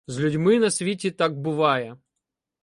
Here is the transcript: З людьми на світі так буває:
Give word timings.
З 0.07 0.19
людьми 0.19 0.59
на 0.59 0.71
світі 0.71 1.11
так 1.11 1.39
буває: 1.41 1.97